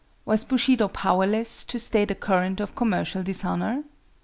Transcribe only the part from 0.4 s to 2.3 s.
Bushido powerless to stay the